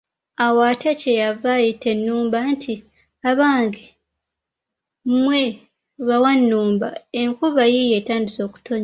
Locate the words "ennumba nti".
1.93-2.73